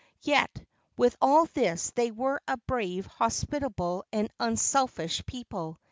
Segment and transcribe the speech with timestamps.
[0.23, 0.65] Yet,
[0.97, 5.79] with all this, they were a brave, hospitable and unselfish people.